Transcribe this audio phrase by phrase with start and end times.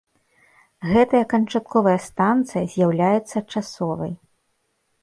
[0.91, 4.13] Гэтая канчатковая станцыя з'яўляецца часовай.